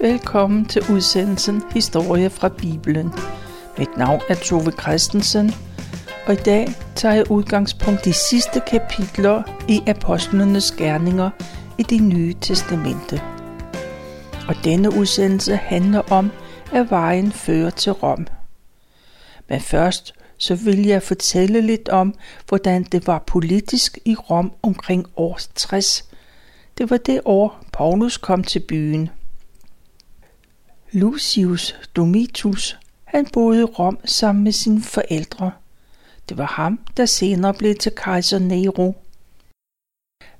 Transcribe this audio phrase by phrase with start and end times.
[0.00, 3.12] Velkommen til udsendelsen Historie fra Bibelen.
[3.78, 5.50] Mit navn er Tove Christensen,
[6.26, 11.30] og i dag tager jeg udgangspunkt i sidste kapitler i Apostlenes Gerninger
[11.78, 13.22] i det nye testamente.
[14.48, 16.30] Og denne udsendelse handler om,
[16.72, 18.26] at vejen fører til Rom.
[19.48, 22.14] Men først så vil jeg fortælle lidt om,
[22.48, 26.04] hvordan det var politisk i Rom omkring år 60.
[26.78, 29.10] Det var det år, Paulus kom til byen.
[30.92, 35.50] Lucius Domitius, han boede i Rom sammen med sine forældre.
[36.28, 38.94] Det var ham, der senere blev til kejser Nero.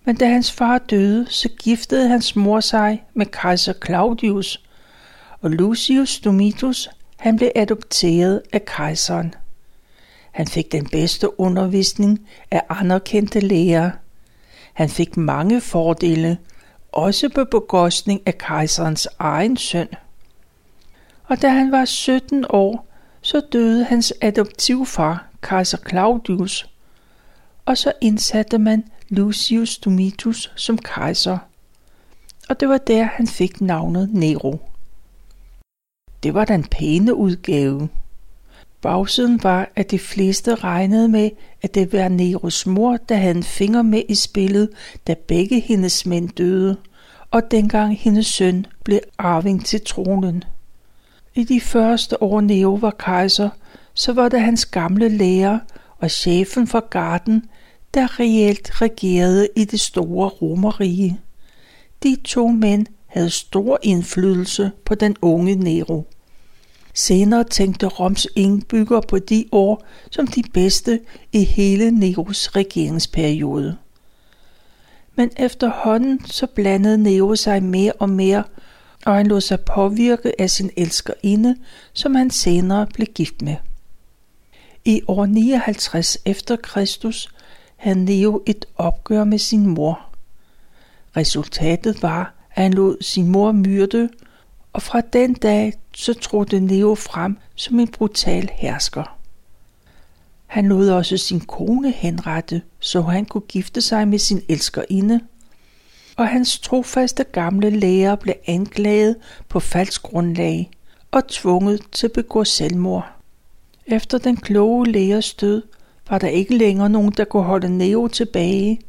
[0.05, 4.65] Men da hans far døde, så giftede hans mor sig med kejser Claudius,
[5.41, 9.35] og Lucius Domitius, han blev adopteret af kejseren.
[10.31, 13.91] Han fik den bedste undervisning af anerkendte læger.
[14.73, 16.39] Han fik mange fordele,
[16.93, 19.89] også på bekostning af kejserens egen søn.
[21.29, 22.87] Og da han var 17 år,
[23.23, 26.69] så døde hans adoptivfar, kejser Claudius,
[27.65, 31.39] og så indsatte man Lucius Domitius som kejser.
[32.49, 34.59] Og det var der, han fik navnet Nero.
[36.23, 37.89] Det var den pæne udgave.
[38.81, 41.31] Bagsiden var, at de fleste regnede med,
[41.63, 44.71] at det var Neros mor, der havde en finger med i spillet,
[45.07, 46.77] da begge hendes mænd døde,
[47.31, 50.45] og dengang hendes søn blev arving til tronen.
[51.39, 53.51] I de første år Neo var kejser,
[53.95, 55.59] så var det hans gamle lærer
[55.99, 57.45] og chefen for garden,
[57.95, 61.21] der reelt regerede i det store romerige.
[62.03, 66.07] De to mænd havde stor indflydelse på den unge Nero.
[66.95, 71.01] Senere tænkte Roms indbygger på de år som de bedste
[71.33, 73.77] i hele Neros regeringsperiode.
[75.15, 78.45] Men efterhånden så blandede Nero sig mere og mere,
[79.09, 81.57] og han lod sig påvirke af sin elskerinde,
[81.93, 83.57] som han senere blev gift med.
[84.85, 87.29] I år 59 efter Kristus
[87.77, 90.01] havde Neo et opgør med sin mor.
[91.17, 94.09] Resultatet var, at han lod sin mor myrde,
[94.73, 99.19] og fra den dag så trådte Neo frem som en brutal hersker.
[100.47, 105.21] Han lod også sin kone henrette, så han kunne gifte sig med sin elskerinde,
[106.19, 109.17] og hans trofaste gamle lærer blev anklaget
[109.49, 110.71] på falsk grundlag
[111.11, 113.13] og tvunget til at begå selvmord.
[113.87, 115.63] Efter den kloge lægers død
[116.11, 118.81] var der ikke længere nogen, der kunne holde Neo tilbage,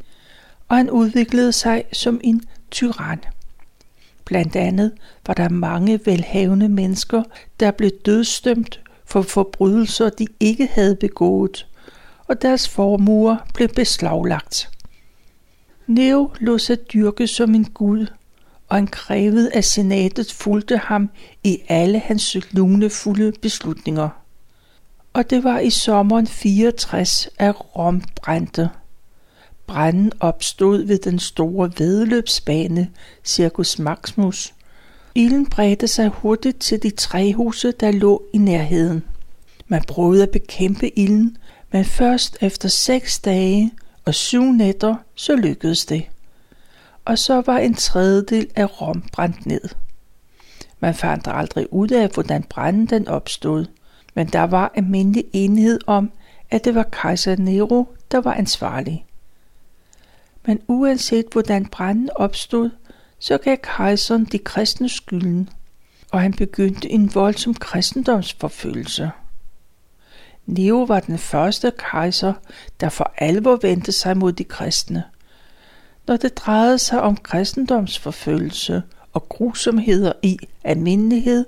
[0.68, 2.42] og han udviklede sig som en
[2.72, 3.20] tyran.
[4.26, 4.92] Blandt andet
[5.28, 7.24] var der mange velhavende mennesker,
[7.60, 11.68] der blev dødstømt for forbrydelser, de ikke havde begået,
[12.28, 14.70] og deres formuer blev beslaglagt.
[15.90, 18.08] Neo lå sig dyrke som en gud,
[18.68, 21.10] og han krævede, at senatet fulgte ham
[21.44, 24.10] i alle hans lunefulde beslutninger.
[25.14, 28.70] Og det var i sommeren 64, at Rom brændte.
[29.68, 32.90] Branden opstod ved den store vedløbsbane,
[33.26, 34.54] Circus Maximus.
[35.16, 39.04] Ilden bredte sig hurtigt til de tre huse, der lå i nærheden.
[39.68, 41.38] Man prøvede at bekæmpe ilden,
[41.72, 43.72] men først efter seks dage
[44.10, 46.10] og syv nætter, så lykkedes det.
[47.06, 49.62] Og så var en tredjedel af Rom brændt ned.
[50.80, 53.66] Man fandt aldrig ud af, hvordan branden den opstod,
[54.14, 56.12] men der var almindelig enighed om,
[56.52, 59.06] at det var kejser Nero, der var ansvarlig.
[60.46, 62.70] Men uanset hvordan branden opstod,
[63.20, 65.50] så gav kejseren de kristne skylden,
[66.12, 69.12] og han begyndte en voldsom kristendomsforfølgelse.
[70.50, 72.34] Nero var den første kejser,
[72.80, 75.04] der for alvor vendte sig mod de kristne.
[76.08, 78.84] Når det drejede sig om kristendomsforfølgelse
[79.14, 81.46] og grusomheder i almindelighed,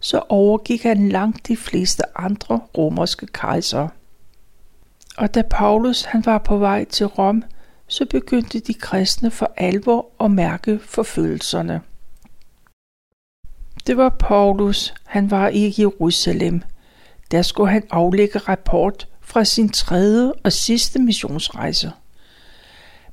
[0.00, 3.88] så overgik han langt de fleste andre romerske kejsere.
[5.16, 7.44] Og da Paulus han var på vej til Rom,
[7.86, 11.80] så begyndte de kristne for alvor at mærke forfølgelserne.
[13.86, 16.62] Det var Paulus, han var i Jerusalem.
[17.34, 21.92] Der skulle han aflægge rapport fra sin tredje og sidste missionsrejse.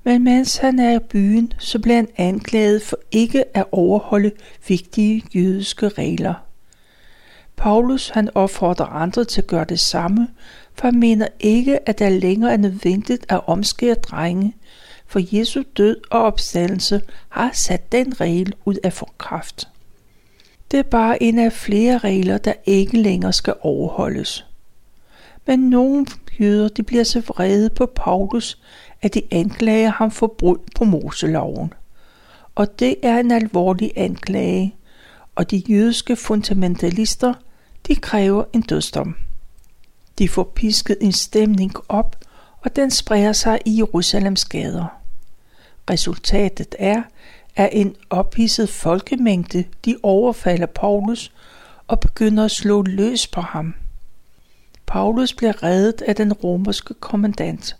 [0.03, 4.31] Men mens han er i byen, så bliver han anklaget for ikke at overholde
[4.67, 6.33] vigtige jødiske regler.
[7.55, 10.27] Paulus han opfordrer andre til at gøre det samme,
[10.73, 14.55] for han mener ikke, at det længere er nødvendigt at omskære drenge,
[15.07, 19.67] for Jesu død og opstandelse har sat den regel ud af for kraft.
[20.71, 24.45] Det er bare en af flere regler, der ikke længere skal overholdes.
[25.45, 26.05] Men nogle
[26.39, 28.61] jøder de bliver så vrede på Paulus,
[29.01, 31.73] at de anklager ham for brud på Moseloven.
[32.55, 34.75] Og det er en alvorlig anklage,
[35.35, 37.33] og de jødiske fundamentalister,
[37.87, 39.15] de kræver en dødsdom.
[40.19, 42.15] De får pisket en stemning op,
[42.61, 44.85] og den spreder sig i Jerusalems gader.
[45.89, 47.01] Resultatet er,
[47.55, 51.31] af en ophidset folkemængde de overfalder Paulus
[51.87, 53.73] og begynder at slå løs på ham.
[54.85, 57.75] Paulus bliver reddet af den romerske kommandant.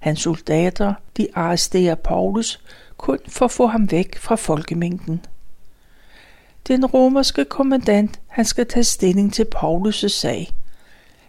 [0.00, 2.60] Hans soldater de arresterer Paulus
[2.96, 5.24] kun for at få ham væk fra folkemængden.
[6.68, 10.52] Den romerske kommandant han skal tage stilling til Paulus' sag.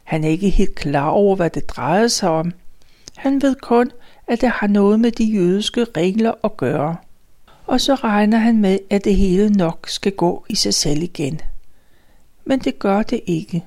[0.04, 2.52] Han er ikke helt klar over, hvad det drejer sig om.
[3.16, 3.92] Han ved kun,
[4.28, 6.96] at det har noget med de jødiske regler at gøre.
[7.66, 11.42] Og så regner han med, at det hele nok skal gå i sig selv igen.
[12.46, 13.66] Men det gør det ikke.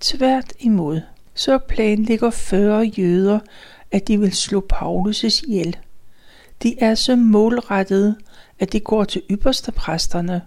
[0.00, 1.00] Tvært imod,
[1.34, 3.38] så planlægger 40 jøder,
[3.92, 5.76] at de vil slå Paulus' ihjel.
[6.62, 8.16] De er så målrettede,
[8.58, 10.42] at de går til ypperste præsterne,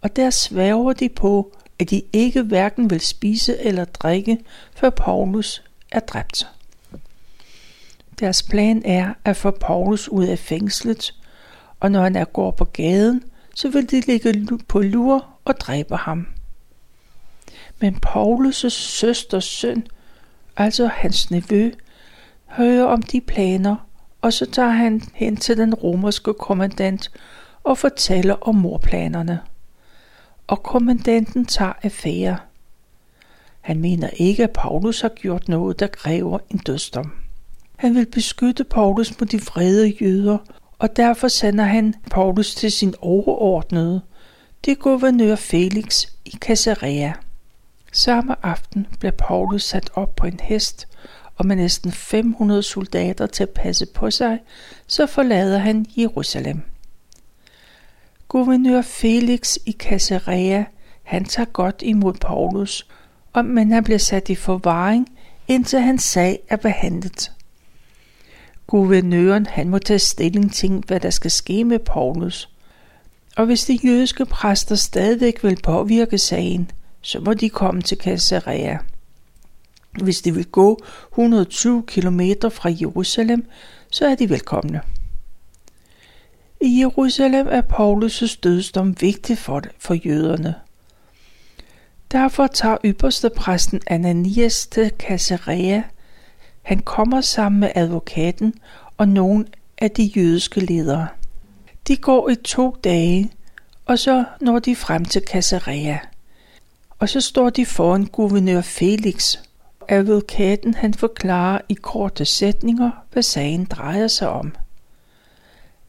[0.00, 4.38] og der sværger de på, at de ikke hverken vil spise eller drikke,
[4.74, 5.62] før Paulus
[5.92, 6.48] er dræbt.
[8.20, 11.14] Deres plan er at få Paulus ud af fængslet,
[11.80, 13.22] og når han er går på gaden,
[13.54, 16.26] så vil de ligge på lur og dræbe ham.
[17.80, 19.86] Men Paulus' søsters søn,
[20.56, 21.70] altså hans nevø,
[22.46, 23.76] hører om de planer,
[24.22, 27.10] og så tager han hen til den romerske kommandant
[27.64, 29.40] og fortæller om morplanerne.
[30.46, 32.38] Og kommandanten tager affære.
[33.60, 37.12] Han mener ikke, at Paulus har gjort noget, der kræver en dødsdom.
[37.76, 40.38] Han vil beskytte Paulus mod de vrede jøder,
[40.78, 44.02] og derfor sender han Paulus til sin overordnede,
[44.64, 47.12] det guvernør Felix i Caesarea.
[47.92, 50.88] Samme aften blev Paulus sat op på en hest,
[51.36, 54.38] og med næsten 500 soldater til at passe på sig,
[54.86, 56.60] så forlader han Jerusalem.
[58.28, 60.64] Guvernør Felix i Caesarea,
[61.02, 62.86] han tager godt imod Paulus,
[63.44, 65.08] men han bliver sat i forvaring,
[65.48, 67.32] indtil hans sag er behandlet.
[68.66, 72.48] Guvernøren han må tage stilling til, hvad der skal ske med Paulus.
[73.36, 76.70] Og hvis de jødiske præster stadigvæk vil påvirke sagen,
[77.00, 78.78] så må de komme til Caesarea.
[80.02, 82.20] Hvis de vil gå 120 km
[82.50, 83.46] fra Jerusalem,
[83.90, 84.80] så er de velkomne.
[86.60, 90.54] I Jerusalem er Paulus' dødsdom vigtig for, det, for jøderne.
[92.12, 95.82] Derfor tager ypperste præsten Ananias til Caesarea.
[96.66, 98.54] Han kommer sammen med advokaten
[98.96, 99.46] og nogle
[99.78, 101.06] af de jødiske ledere.
[101.88, 103.32] De går i to dage,
[103.84, 105.98] og så når de frem til Caesarea.
[106.98, 109.36] Og så står de foran guvernør Felix.
[109.88, 114.54] Advokaten han forklarer i korte sætninger, hvad sagen drejer sig om.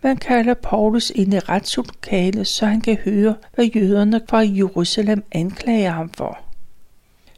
[0.01, 5.91] Man kalder Paulus ind i retslokale, så han kan høre, hvad jøderne fra Jerusalem anklager
[5.91, 6.39] ham for.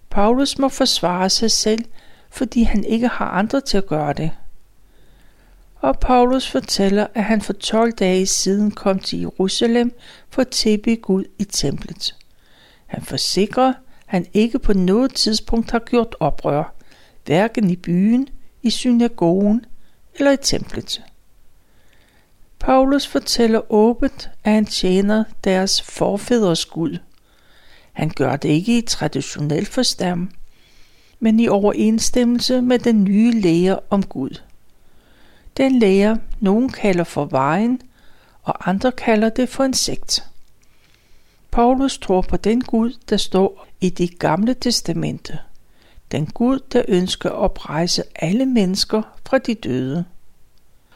[0.09, 1.85] Paulus må forsvare sig selv,
[2.29, 4.31] fordi han ikke har andre til at gøre det.
[5.75, 9.93] Og Paulus fortæller, at han for 12 dage siden kom til Jerusalem
[10.29, 12.15] for at tilbe Gud i templet.
[12.87, 16.73] Han forsikrer, at han ikke på noget tidspunkt har gjort oprør,
[17.25, 18.27] hverken i byen,
[18.63, 19.65] i synagogen
[20.15, 21.01] eller i templet.
[22.59, 26.97] Paulus fortæller åbent, at han tjener deres forfædres Gud.
[27.94, 30.27] Han gør det ikke i traditionel forstand,
[31.19, 34.42] men i overensstemmelse med den nye lære om Gud.
[35.57, 37.81] Den lære, nogen kalder for vejen,
[38.44, 40.23] og andre kalder det for en sekt.
[41.52, 45.40] Paulus tror på den Gud, der står i det gamle testamente.
[46.11, 50.06] Den Gud, der ønsker at oprejse alle mennesker fra de døde.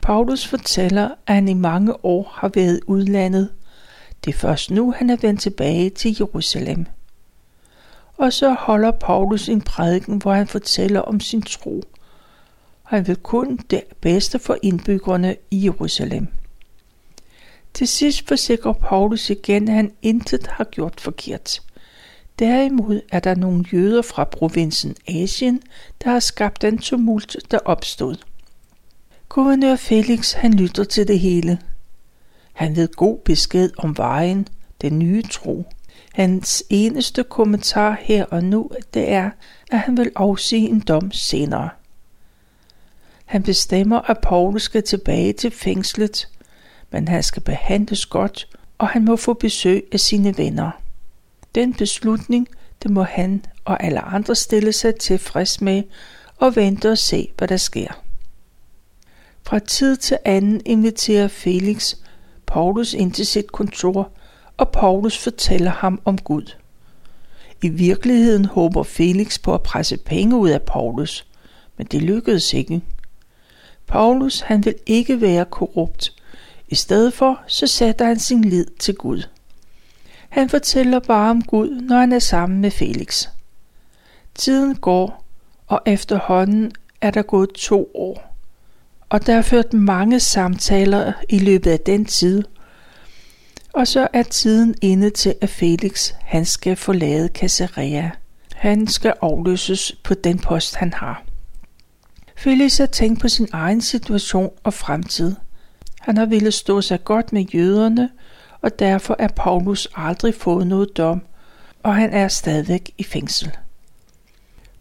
[0.02, 3.50] Paulus fortæller, at han i mange år har været udlandet.
[4.26, 6.86] Det er først nu, han er vendt tilbage til Jerusalem.
[8.18, 11.84] Og så holder Paulus en prædiken, hvor han fortæller om sin tro.
[12.84, 16.28] Han vil kun det bedste for indbyggerne i Jerusalem.
[17.74, 21.62] Til sidst forsikrer Paulus igen, at han intet har gjort forkert.
[22.40, 25.62] Derimod er der nogle jøder fra provinsen Asien,
[26.04, 28.16] der har skabt den tumult, der opstod.
[29.30, 31.60] Guvernør Felix, han lytter til det hele.
[32.54, 34.48] Han ved god besked om vejen,
[34.82, 35.66] den nye tro.
[36.14, 39.32] Hans eneste kommentar her og nu, det er,
[39.72, 41.70] at han vil afsige en dom senere.
[43.26, 46.28] Han bestemmer, at Paulus skal tilbage til fængslet,
[46.92, 50.72] men han skal behandles godt, og han må få besøg af sine venner.
[51.56, 52.48] Den beslutning,
[52.84, 55.84] det må han og alle andre stille sig tilfreds med
[56.38, 58.04] og vente og se, hvad der sker.
[59.44, 61.96] Fra tid til anden inviterer Felix
[62.46, 64.12] Paulus ind til sit kontor,
[64.58, 66.56] og Paulus fortæller ham om Gud.
[67.62, 71.26] I virkeligheden håber Felix på at presse penge ud af Paulus,
[71.78, 72.82] men det lykkedes ikke.
[73.88, 76.14] Paulus han vil ikke være korrupt.
[76.68, 79.24] I stedet for, så sætter han sin lid til Gud.
[80.30, 83.28] Han fortæller bare om Gud, når han er sammen med Felix.
[84.36, 85.26] Tiden går,
[85.68, 88.36] og efterhånden er der gået to år.
[89.10, 92.44] Og der er ført mange samtaler i løbet af den tid.
[93.74, 98.10] Og så er tiden inde til, at Felix han skal forlade Caesarea.
[98.56, 101.24] Han skal afløses på den post, han har.
[102.36, 105.36] Felix har tænkt på sin egen situation og fremtid.
[106.00, 108.10] Han har ville stå sig godt med jøderne,
[108.62, 111.22] og derfor er Paulus aldrig fået noget dom,
[111.84, 113.52] og han er stadigvæk i fængsel.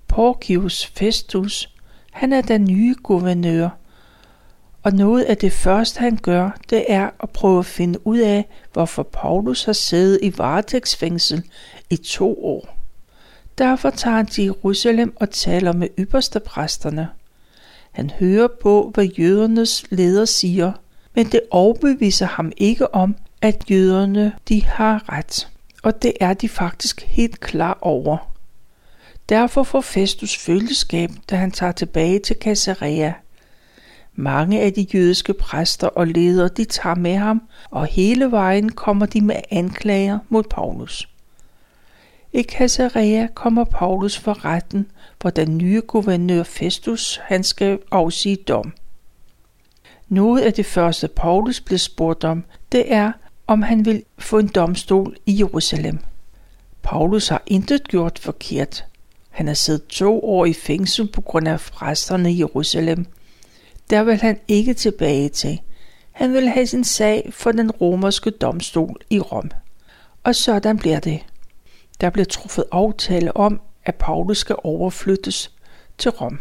[0.08, 1.74] Porcius Festus,
[2.12, 3.68] han er den nye guvernør,
[4.82, 8.48] og noget af det første han gør, det er at prøve at finde ud af,
[8.72, 11.42] hvorfor Paulus har siddet i varetægtsfængsel
[11.90, 12.78] i to år.
[13.58, 17.08] Derfor tager han til Jerusalem og taler med ypperste præsterne.
[17.92, 20.72] Han hører på, hvad jødernes leder siger,
[21.14, 25.48] men det overbeviser ham ikke om, at jøderne de har ret.
[25.82, 28.32] Og det er de faktisk helt klar over.
[29.28, 33.12] Derfor får Festus følgeskab, da han tager tilbage til Caesarea.
[34.14, 39.06] Mange af de jødiske præster og ledere, de tager med ham, og hele vejen kommer
[39.06, 41.08] de med anklager mod Paulus.
[42.32, 44.86] I Caesarea kommer Paulus for retten,
[45.20, 48.72] hvor den nye guvernør Festus han skal afsige dom.
[50.08, 53.12] Noget af det første Paulus blev spurgt om, det er,
[53.46, 55.98] om han vil få en domstol i Jerusalem.
[56.82, 58.84] Paulus har intet gjort forkert.
[59.30, 63.06] Han har siddet to år i fængsel på grund af præsterne i Jerusalem.
[63.92, 65.60] Der vil han ikke tilbage til.
[66.12, 69.50] Han vil have sin sag for den romerske domstol i Rom.
[70.24, 71.20] Og sådan bliver det.
[72.00, 75.50] Der bliver truffet aftale om, at Paulus skal overflyttes
[75.98, 76.38] til Rom.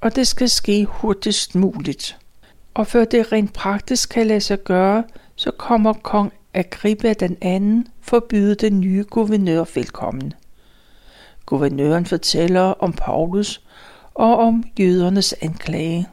[0.00, 2.18] Og det skal ske hurtigst muligt.
[2.74, 5.04] Og før det rent praktisk kan lade sig gøre,
[5.36, 10.32] så kommer kong Agrippa den anden forbyde den nye guvernør velkommen.
[11.46, 13.60] Guvernøren fortæller om Paulus
[14.14, 16.08] og om jødernes anklage.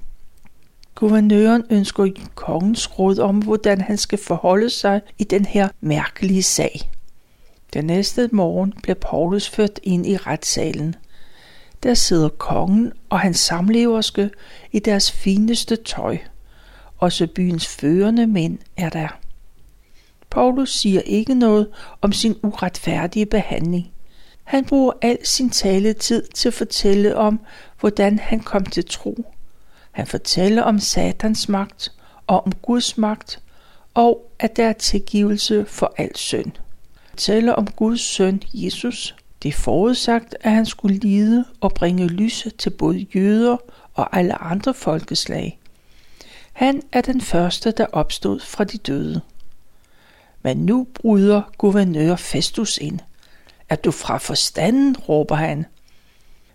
[1.00, 6.92] Guvernøren ønsker kongens råd om, hvordan han skal forholde sig i den her mærkelige sag.
[7.74, 10.96] Den næste morgen bliver Paulus ført ind i retssalen.
[11.84, 14.30] Der sidder kongen og hans samleverske
[14.72, 16.18] i deres fineste tøj.
[16.98, 19.20] Også byens førende mænd er der.
[20.30, 21.68] Paulus siger ikke noget
[22.02, 23.92] om sin uretfærdige behandling.
[24.44, 27.40] Han bruger al sin taletid til at fortælle om,
[27.80, 29.26] hvordan han kom til tro.
[30.00, 31.92] Han fortæller om Satans magt
[32.28, 33.42] og om Guds magt,
[33.94, 36.46] og at der er tilgivelse for al synd.
[36.46, 39.16] Han fortæller om Guds søn Jesus.
[39.44, 43.58] Det er forudsagt, at han skulle lide og bringe lyse til både jøder
[43.94, 45.60] og alle andre folkeslag.
[46.54, 49.22] Han er den første, der opstod fra de døde.
[50.42, 53.00] Men nu bryder guvernør Festus ind.
[53.70, 55.66] Er du fra forstanden, råber han.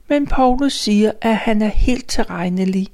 [0.08, 2.88] Men Paulus siger, at han er helt tilregnelig,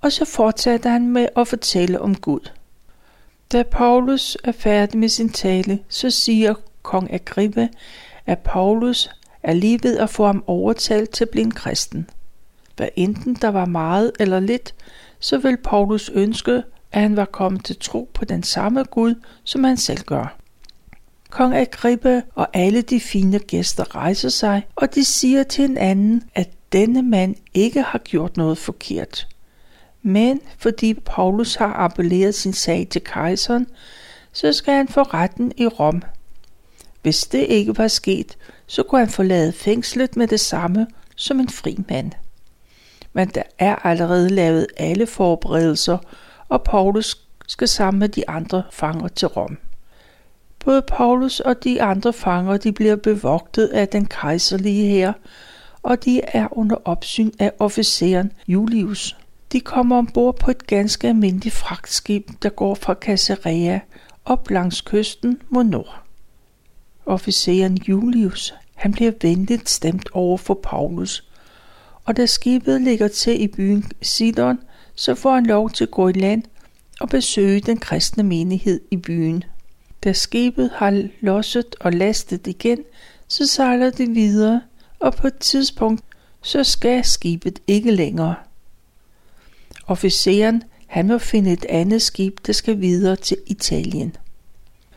[0.00, 2.50] og så fortsatte han med at fortælle om Gud.
[3.52, 7.68] Da Paulus er færdig med sin tale, så siger kong Agrippa,
[8.26, 9.10] at Paulus
[9.42, 12.10] er lige ved at få ham overtalt til at blive en kristen.
[12.76, 14.74] Hvad enten der var meget eller lidt,
[15.20, 19.14] så vil Paulus ønske, at han var kommet til tro på den samme Gud,
[19.44, 20.36] som han selv gør.
[21.30, 26.22] Kong Agrippa og alle de fine gæster rejser sig, og de siger til en anden,
[26.34, 29.28] at denne mand ikke har gjort noget forkert.
[30.02, 33.66] Men fordi Paulus har appelleret sin sag til kejseren,
[34.32, 36.02] så skal han få retten i Rom.
[37.02, 41.48] Hvis det ikke var sket, så kunne han forlade fængslet med det samme som en
[41.48, 42.12] fri mand.
[43.12, 45.98] Men der er allerede lavet alle forberedelser,
[46.48, 49.58] og Paulus skal sammen med de andre fanger til Rom.
[50.64, 55.12] Både Paulus og de andre fanger de bliver bevogtet af den kejserlige her,
[55.82, 59.16] og de er under opsyn af officeren Julius.
[59.52, 63.80] De kommer ombord på et ganske almindeligt fragtskib, der går fra Caesarea
[64.24, 66.02] op langs kysten mod nord.
[67.06, 71.24] Officeren Julius, han bliver venligt stemt over for Paulus,
[72.04, 74.58] og da skibet ligger til i byen Sidon,
[74.94, 76.42] så får han lov til at gå i land
[77.00, 79.44] og besøge den kristne menighed i byen.
[80.04, 82.78] Da skibet har losset og lastet igen,
[83.28, 84.60] så sejler det videre,
[84.98, 86.04] og på et tidspunkt
[86.42, 88.34] så skal skibet ikke længere.
[89.90, 94.16] Officeren han må finde et andet skib, der skal videre til Italien.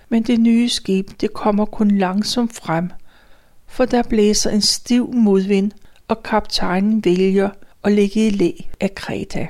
[0.10, 2.90] Men det nye skib, det kommer kun langsomt frem,
[3.68, 5.72] for der blæser en stiv modvind,
[6.08, 7.50] og kaptajnen vælger
[7.84, 9.48] at ligge i læ af Kreta.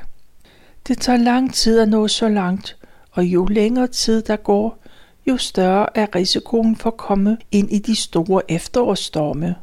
[0.87, 2.77] Det tager lang tid at nå så langt,
[3.11, 4.83] og jo længere tid der går,
[5.27, 9.55] jo større er risikoen for at komme ind i de store efterårsstorme.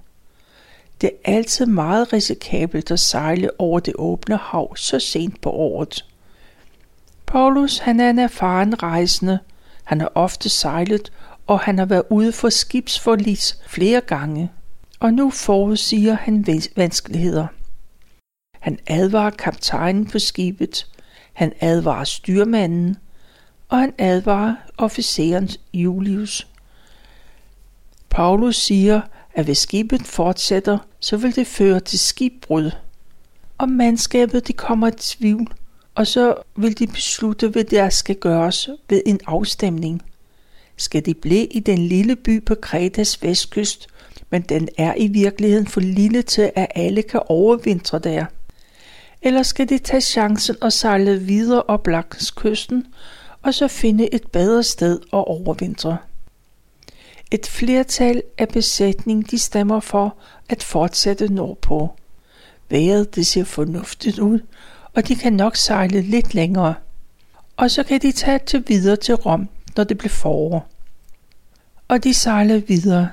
[1.00, 6.04] Det er altid meget risikabelt at sejle over det åbne hav så sent på året.
[7.26, 9.38] Paulus han er en erfaren rejsende.
[9.85, 11.12] Han har ofte sejlet,
[11.47, 14.50] og han har været ude for skibsforlis flere gange.
[15.00, 17.47] Og nu forudsiger han vanskeligheder.
[18.61, 20.87] Han advarer kaptajnen på skibet.
[21.33, 22.97] Han advarer styrmanden.
[23.69, 26.47] Og han advarer officeren Julius.
[28.11, 29.00] Paulus siger,
[29.35, 32.71] at hvis skibet fortsætter, så vil det føre til skibbrud.
[33.59, 35.55] Og mandskabet de kommer i tvivl,
[35.95, 40.03] og så vil de beslutte, hvad der skal gøres ved en afstemning.
[40.77, 43.87] Skal de blive i den lille by på Kretas vestkyst,
[44.31, 48.25] men den er i virkeligheden for lille til, at alle kan overvintre der?
[49.23, 52.87] Eller skal de tage chancen og sejle videre op langs kysten,
[53.43, 55.97] og så finde et bedre sted at overvintre?
[57.31, 60.17] Et flertal af besætningen de stemmer for
[60.49, 61.91] at fortsætte nordpå.
[62.69, 64.41] Været det ser fornuftigt ud,
[64.95, 66.75] og de kan nok sejle lidt længere.
[67.57, 70.69] Og så kan de tage til videre til Rom, når det bliver forår.
[71.89, 73.11] Og de sejler videre,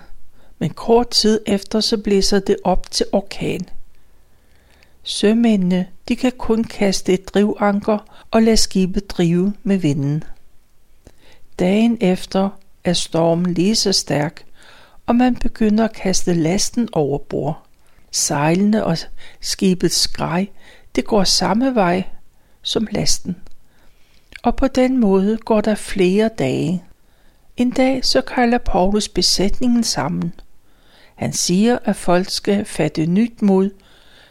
[0.59, 3.69] men kort tid efter så blæser det op til orkan.
[5.03, 10.23] Sømændene de kan kun kaste et drivanker og lade skibet drive med vinden.
[11.59, 12.49] Dagen efter
[12.87, 14.43] er stormen lige så stærk,
[15.05, 17.67] og man begynder at kaste lasten over bord.
[18.11, 18.97] Sejlene og
[19.41, 20.47] skibets skrej,
[20.95, 22.03] det går samme vej
[22.61, 23.35] som lasten.
[24.43, 26.83] Og på den måde går der flere dage.
[27.57, 30.33] En dag så kalder Paulus besætningen sammen.
[31.15, 33.69] Han siger, at folk skal fatte nyt mod,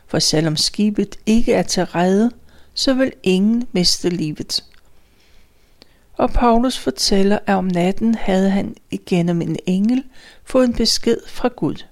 [0.06, 2.30] for selvom skibet ikke er til redde,
[2.74, 4.64] så vil ingen miste livet.
[6.16, 10.04] Og Paulus fortæller, at om natten havde han igennem en engel
[10.44, 11.84] fået en besked fra Gud.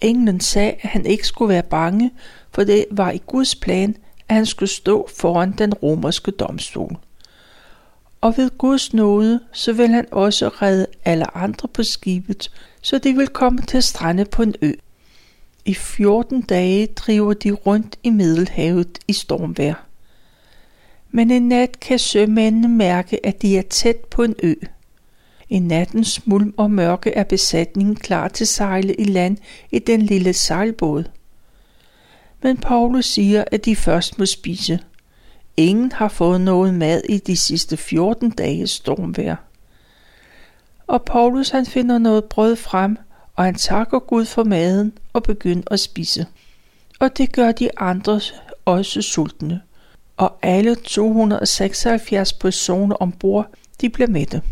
[0.00, 2.10] Englen sagde, at han ikke skulle være bange,
[2.50, 3.96] for det var i Guds plan,
[4.28, 6.96] at han skulle stå foran den romerske domstol.
[8.20, 12.50] Og ved Guds nåde, så vil han også redde alle andre på skibet,
[12.82, 14.72] så de vil komme til strande på en ø.
[15.64, 19.91] I 14 dage driver de rundt i Middelhavet i stormvejr
[21.12, 24.54] men en nat kan sømændene mærke, at de er tæt på en ø.
[25.48, 29.36] I nattens mulm og mørke er besætningen klar til sejle i land
[29.70, 31.04] i den lille sejlbåd.
[32.42, 34.78] Men Paulus siger, at de først må spise.
[35.56, 39.36] Ingen har fået noget mad i de sidste 14 dages stormvejr.
[40.86, 42.96] Og Paulus han finder noget brød frem,
[43.36, 46.26] og han takker Gud for maden og begynder at spise.
[47.00, 48.20] Og det gør de andre
[48.64, 49.60] også sultne
[50.22, 53.46] og alle 276 personer ombord,
[53.80, 54.42] de blev mætte.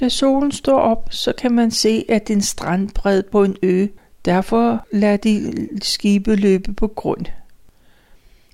[0.00, 3.56] Da solen står op, så kan man se, at det er en strandbred på en
[3.62, 3.86] ø.
[4.24, 7.26] Derfor lader de skibe løbe på grund.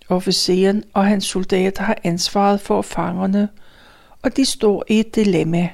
[0.08, 3.48] Officeren og hans soldater har ansvaret for fangerne,
[4.22, 5.68] og de står i et dilemma.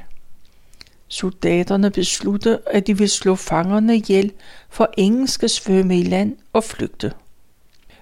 [1.09, 4.33] Soldaterne beslutter, at de vil slå fangerne ihjel,
[4.71, 7.13] for ingen skal svømme i land og flygte.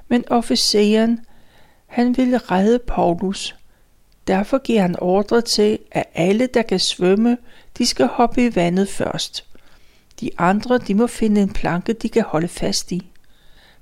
[0.08, 1.20] Men officeren
[1.96, 3.56] han ville redde Paulus.
[4.26, 7.38] Derfor giver han ordre til, at alle, der kan svømme,
[7.78, 9.44] de skal hoppe i vandet først.
[10.20, 13.10] De andre, de må finde en planke, de kan holde fast i.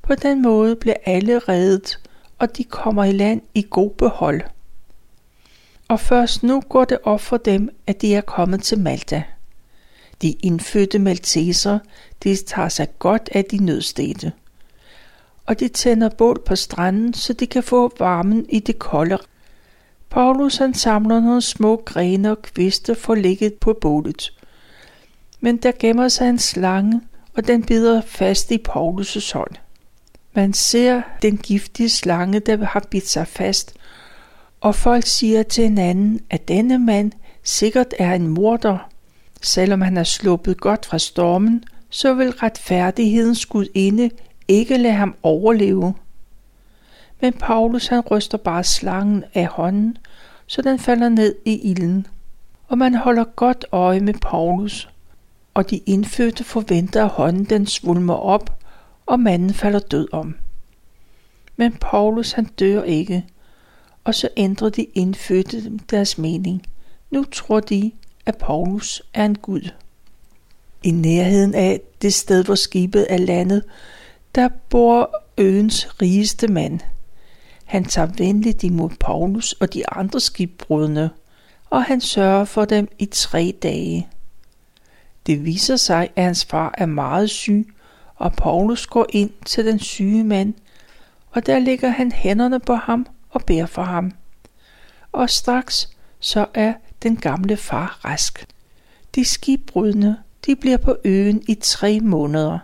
[0.02, 2.00] På den måde bliver alle reddet,
[2.38, 4.40] og de kommer i land i god behold.
[5.88, 9.22] Og først nu går det op for dem, at de er kommet til Malta.
[10.22, 11.78] De indfødte malteser,
[12.22, 14.32] de tager sig godt af de nødstede
[15.46, 19.18] og de tænder bål på stranden, så de kan få varmen i det kolde.
[20.10, 24.32] Paulus han samler nogle små grene og kviste for ligget på bålet.
[25.40, 27.00] Men der gemmer sig en slange,
[27.36, 29.54] og den bider fast i Paulus' hånd.
[30.34, 33.74] Man ser den giftige slange, der har bidt sig fast,
[34.60, 38.90] og folk siger til hinanden, at denne mand sikkert er en morder.
[39.42, 44.10] Selvom han er sluppet godt fra stormen, så vil retfærdighedens gudinde
[44.48, 45.94] ikke lade ham overleve.
[47.20, 49.96] Men Paulus han ryster bare slangen af hånden,
[50.46, 52.06] så den falder ned i ilden.
[52.68, 54.88] Og man holder godt øje med Paulus,
[55.54, 58.62] og de indfødte forventer, at hånden den svulmer op,
[59.06, 60.34] og manden falder død om.
[61.56, 63.24] Men Paulus han dør ikke,
[64.04, 66.62] og så ændrer de indfødte deres mening.
[67.10, 67.92] Nu tror de,
[68.26, 69.70] at Paulus er en gud.
[70.82, 73.62] I nærheden af det sted, hvor skibet er landet,
[74.34, 76.80] der bor øens rigeste mand.
[77.64, 81.10] Han tager venligt imod Paulus og de andre skibbrudne,
[81.70, 84.08] og han sørger for dem i tre dage.
[85.26, 87.74] Det viser sig, at hans far er meget syg,
[88.14, 90.54] og Paulus går ind til den syge mand,
[91.30, 94.12] og der lægger han hænderne på ham og beder for ham.
[95.12, 95.88] Og straks
[96.20, 98.46] så er den gamle far rask.
[99.14, 100.16] De skibbrudne,
[100.46, 102.58] de bliver på øen i tre måneder.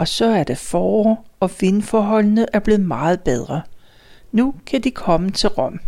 [0.00, 3.62] Og så er det forår, og vindforholdene er blevet meget bedre.
[4.32, 5.80] Nu kan de komme til Rom.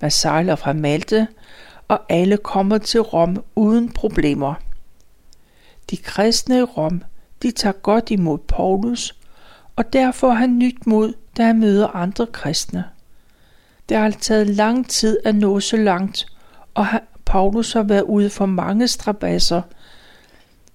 [0.00, 1.28] Man sejler fra Malte,
[1.88, 4.54] og alle kommer til Rom uden problemer.
[5.90, 7.02] De kristne i Rom,
[7.42, 9.16] de tager godt imod Paulus,
[9.76, 12.84] og derfor har han nyt mod, da han møder andre kristne.
[13.88, 16.26] Det har taget lang tid at nå så langt,
[16.74, 16.86] og
[17.24, 19.62] Paulus har været ude for mange strabasser,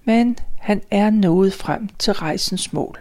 [0.04, 2.98] men han er nået frem til rejsens mål.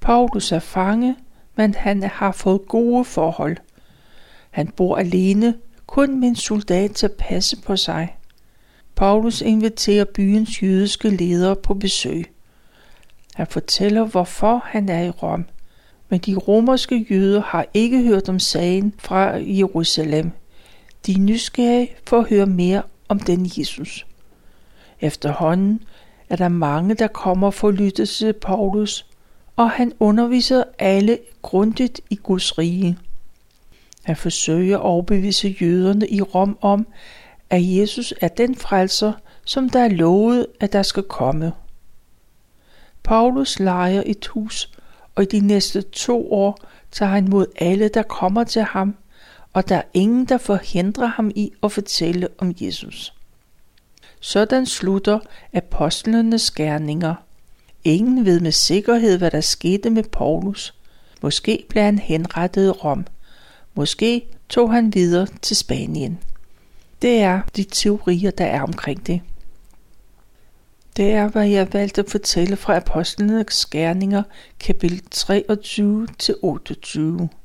[0.00, 1.16] Paulus er fange,
[1.56, 3.56] men han har fået gode forhold.
[4.50, 5.54] Han bor alene,
[5.86, 8.16] kun med en soldat til at passe på sig.
[8.96, 12.32] Paulus inviterer byens jødiske ledere på besøg.
[13.34, 15.44] Han fortæller, hvorfor han er i Rom,
[16.08, 20.30] men de romerske jøder har ikke hørt om sagen fra Jerusalem.
[21.06, 24.06] De er nysgerrige for at høre mere om den Jesus.
[25.00, 25.82] Efterhånden
[26.30, 29.06] er der mange, der kommer for at lytte til Paulus,
[29.56, 32.98] og han underviser alle grundigt i Guds rige.
[34.02, 36.86] Han forsøger at overbevise jøderne i Rom om,
[37.50, 39.12] at Jesus er den frelser,
[39.44, 41.52] som der er lovet, at der skal komme.
[43.02, 44.72] Paulus lejer et hus,
[45.14, 46.58] og i de næste to år
[46.90, 48.94] tager han mod alle, der kommer til ham,
[49.52, 53.14] og der er ingen, der forhindrer ham i at fortælle om Jesus.
[54.20, 55.18] Sådan slutter
[55.52, 57.14] apostlenes gerninger.
[57.84, 60.74] Ingen ved med sikkerhed, hvad der skete med Paulus.
[61.22, 63.06] Måske blev han henrettet i Rom.
[63.74, 66.18] Måske tog han videre til Spanien.
[67.02, 69.20] Det er de teorier, der er omkring det.
[70.96, 74.22] Det er, hvad jeg valgte at fortælle fra Apostlenes Gerninger,
[74.60, 77.39] kapitel 23-28.